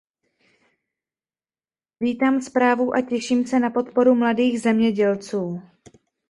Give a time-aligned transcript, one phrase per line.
[1.99, 5.61] Vítám zprávu a těším se na podporu mladých zemědělců.